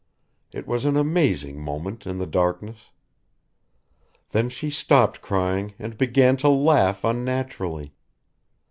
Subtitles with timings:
[0.51, 2.89] It was an amazing moment in the darkness.
[4.31, 7.93] Then she stopped crying and began to laugh unnaturally.